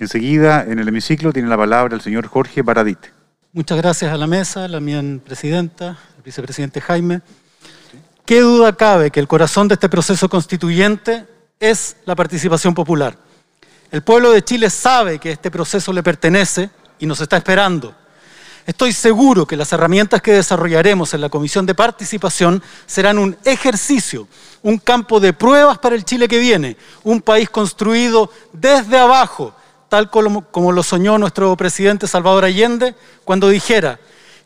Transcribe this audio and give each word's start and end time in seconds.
Enseguida, 0.00 0.64
en 0.66 0.78
el 0.78 0.88
hemiciclo, 0.88 1.30
tiene 1.30 1.50
la 1.50 1.58
palabra 1.58 1.94
el 1.94 2.00
señor 2.00 2.26
Jorge 2.26 2.62
Baradit. 2.62 2.98
Muchas 3.52 3.76
gracias 3.76 4.10
a 4.10 4.16
la 4.16 4.26
mesa, 4.26 4.66
la 4.66 4.80
mía 4.80 5.02
presidenta, 5.22 5.98
el 6.16 6.22
vicepresidente 6.22 6.80
Jaime. 6.80 7.20
¿Qué 8.24 8.40
duda 8.40 8.74
cabe 8.74 9.10
que 9.10 9.20
el 9.20 9.28
corazón 9.28 9.68
de 9.68 9.74
este 9.74 9.90
proceso 9.90 10.26
constituyente 10.30 11.26
es 11.60 11.98
la 12.06 12.16
participación 12.16 12.74
popular? 12.74 13.14
El 13.90 14.00
pueblo 14.00 14.30
de 14.30 14.42
Chile 14.42 14.70
sabe 14.70 15.18
que 15.18 15.32
este 15.32 15.50
proceso 15.50 15.92
le 15.92 16.02
pertenece 16.02 16.70
y 16.98 17.04
nos 17.04 17.20
está 17.20 17.36
esperando. 17.36 17.94
Estoy 18.66 18.94
seguro 18.94 19.46
que 19.46 19.56
las 19.56 19.70
herramientas 19.70 20.22
que 20.22 20.32
desarrollaremos 20.32 21.12
en 21.12 21.20
la 21.20 21.28
Comisión 21.28 21.66
de 21.66 21.74
Participación 21.74 22.62
serán 22.86 23.18
un 23.18 23.36
ejercicio, 23.44 24.28
un 24.62 24.78
campo 24.78 25.20
de 25.20 25.34
pruebas 25.34 25.76
para 25.76 25.94
el 25.94 26.06
Chile 26.06 26.26
que 26.26 26.38
viene, 26.38 26.78
un 27.02 27.20
país 27.20 27.50
construido 27.50 28.32
desde 28.54 28.96
abajo, 28.96 29.54
tal 29.90 30.08
como, 30.08 30.72
lo 30.72 30.82
soñó 30.84 31.18
nuestro 31.18 31.54
presidente 31.56 32.06
Salvador 32.06 32.44
Allende 32.44 32.94
cuando 33.24 33.48
dijera 33.48 33.98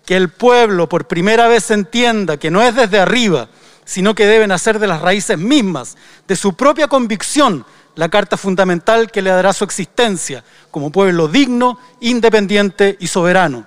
que 0.06 0.16
el 0.16 0.30
pueblo 0.30 0.88
por 0.88 1.06
primera 1.06 1.48
vez 1.48 1.70
entienda 1.70 2.38
que 2.38 2.50
no 2.50 2.62
es 2.62 2.74
desde 2.74 2.98
arriba, 2.98 3.48
sino 3.84 4.14
que 4.14 4.26
deben 4.26 4.52
hacer 4.52 4.78
de 4.78 4.86
las 4.86 5.02
raíces 5.02 5.38
mismas, 5.38 5.96
de 6.26 6.34
su 6.34 6.54
propia 6.54 6.88
convicción, 6.88 7.66
la 7.94 8.08
carta 8.08 8.38
fundamental 8.38 9.10
que 9.10 9.20
le 9.20 9.30
dará 9.30 9.52
su 9.52 9.64
existencia 9.64 10.42
como 10.70 10.90
pueblo 10.90 11.28
digno, 11.28 11.78
independiente 12.00 12.96
y 12.98 13.06
soberano. 13.06 13.66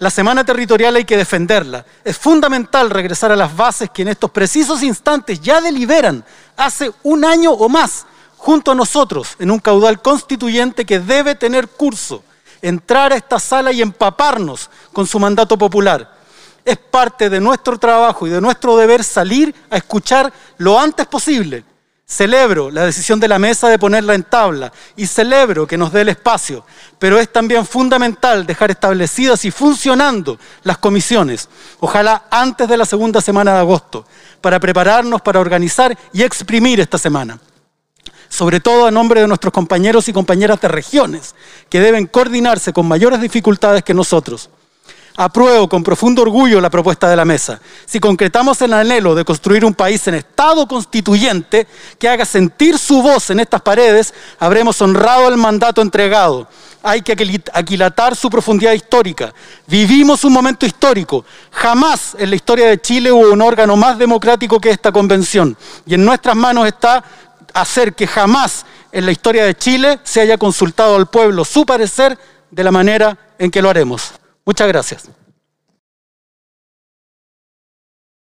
La 0.00 0.10
semana 0.10 0.44
territorial 0.44 0.96
hay 0.96 1.04
que 1.04 1.16
defenderla. 1.16 1.84
Es 2.04 2.18
fundamental 2.18 2.90
regresar 2.90 3.32
a 3.32 3.36
las 3.36 3.56
bases 3.56 3.88
que 3.90 4.02
en 4.02 4.08
estos 4.08 4.30
precisos 4.30 4.82
instantes 4.82 5.40
ya 5.40 5.62
deliberan 5.62 6.24
hace 6.58 6.92
un 7.02 7.24
año 7.24 7.52
o 7.52 7.70
más 7.70 8.06
junto 8.40 8.72
a 8.72 8.74
nosotros 8.74 9.36
en 9.38 9.50
un 9.50 9.58
caudal 9.58 10.02
constituyente 10.02 10.84
que 10.84 10.98
debe 10.98 11.34
tener 11.34 11.68
curso, 11.68 12.24
entrar 12.60 13.12
a 13.12 13.16
esta 13.16 13.38
sala 13.38 13.70
y 13.70 13.82
empaparnos 13.82 14.68
con 14.92 15.06
su 15.06 15.18
mandato 15.20 15.56
popular. 15.56 16.18
Es 16.64 16.76
parte 16.76 17.30
de 17.30 17.40
nuestro 17.40 17.78
trabajo 17.78 18.26
y 18.26 18.30
de 18.30 18.40
nuestro 18.40 18.76
deber 18.76 19.04
salir 19.04 19.54
a 19.70 19.76
escuchar 19.76 20.32
lo 20.58 20.78
antes 20.78 21.06
posible 21.06 21.64
Celebro 22.10 22.72
la 22.72 22.86
decisión 22.86 23.20
de 23.20 23.28
la 23.28 23.38
mesa 23.38 23.68
de 23.68 23.78
ponerla 23.78 24.14
en 24.16 24.24
tabla 24.24 24.72
y 24.96 25.06
celebro 25.06 25.64
que 25.64 25.78
nos 25.78 25.92
dé 25.92 26.00
el 26.00 26.08
espacio, 26.08 26.66
pero 26.98 27.20
es 27.20 27.32
también 27.32 27.64
fundamental 27.64 28.44
dejar 28.44 28.72
establecidas 28.72 29.44
y 29.44 29.52
funcionando 29.52 30.36
las 30.64 30.78
comisiones, 30.78 31.48
ojalá 31.78 32.24
antes 32.28 32.68
de 32.68 32.76
la 32.76 32.84
segunda 32.84 33.20
semana 33.20 33.54
de 33.54 33.60
agosto, 33.60 34.04
para 34.40 34.58
prepararnos 34.58 35.22
para 35.22 35.38
organizar 35.38 35.96
y 36.12 36.24
exprimir 36.24 36.80
esta 36.80 36.98
semana. 36.98 37.38
Sobre 38.30 38.60
todo 38.60 38.86
a 38.86 38.90
nombre 38.90 39.20
de 39.20 39.28
nuestros 39.28 39.52
compañeros 39.52 40.08
y 40.08 40.14
compañeras 40.14 40.58
de 40.62 40.68
regiones, 40.68 41.34
que 41.68 41.80
deben 41.80 42.06
coordinarse 42.06 42.72
con 42.72 42.88
mayores 42.88 43.20
dificultades 43.20 43.84
que 43.84 43.92
nosotros. 43.92 44.48
Apruebo 45.16 45.68
con 45.68 45.82
profundo 45.82 46.22
orgullo 46.22 46.60
la 46.60 46.70
propuesta 46.70 47.08
de 47.08 47.16
la 47.16 47.24
mesa. 47.26 47.60
Si 47.84 48.00
concretamos 48.00 48.62
el 48.62 48.72
anhelo 48.72 49.14
de 49.14 49.24
construir 49.24 49.64
un 49.64 49.74
país 49.74 50.06
en 50.06 50.14
estado 50.14 50.66
constituyente 50.66 51.66
que 51.98 52.08
haga 52.08 52.24
sentir 52.24 52.78
su 52.78 53.02
voz 53.02 53.28
en 53.28 53.40
estas 53.40 53.60
paredes, 53.60 54.14
habremos 54.38 54.80
honrado 54.80 55.28
el 55.28 55.36
mandato 55.36 55.82
entregado. 55.82 56.48
Hay 56.82 57.02
que 57.02 57.42
aquilatar 57.52 58.16
su 58.16 58.30
profundidad 58.30 58.72
histórica. 58.72 59.34
Vivimos 59.66 60.24
un 60.24 60.32
momento 60.32 60.64
histórico. 60.64 61.24
Jamás 61.50 62.16
en 62.18 62.30
la 62.30 62.36
historia 62.36 62.68
de 62.68 62.80
Chile 62.80 63.12
hubo 63.12 63.32
un 63.32 63.42
órgano 63.42 63.76
más 63.76 63.98
democrático 63.98 64.58
que 64.58 64.70
esta 64.70 64.90
convención. 64.90 65.54
Y 65.84 65.94
en 65.94 66.04
nuestras 66.04 66.36
manos 66.36 66.66
está 66.66 67.04
hacer 67.54 67.94
que 67.94 68.06
jamás 68.06 68.66
en 68.92 69.06
la 69.06 69.12
historia 69.12 69.44
de 69.44 69.54
Chile 69.54 70.00
se 70.02 70.20
haya 70.20 70.38
consultado 70.38 70.96
al 70.96 71.06
pueblo 71.06 71.44
su 71.44 71.64
parecer 71.64 72.18
de 72.50 72.64
la 72.64 72.70
manera 72.70 73.16
en 73.38 73.50
que 73.50 73.62
lo 73.62 73.70
haremos. 73.70 74.12
Muchas 74.44 74.68
gracias. 74.68 75.08